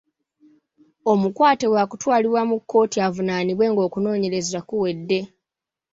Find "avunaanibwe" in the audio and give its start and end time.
3.07-3.65